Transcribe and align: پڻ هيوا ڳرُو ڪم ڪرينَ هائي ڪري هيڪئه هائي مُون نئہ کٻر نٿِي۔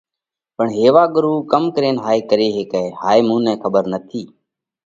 پڻ 0.57 0.67
هيوا 0.79 1.03
ڳرُو 1.15 1.33
ڪم 1.51 1.63
ڪرينَ 1.75 1.95
هائي 2.05 2.21
ڪري 2.29 2.47
هيڪئه 2.57 2.85
هائي 3.01 3.21
مُون 3.27 3.41
نئہ 3.45 3.55
کٻر 3.63 3.83
نٿِي۔ 3.93 4.23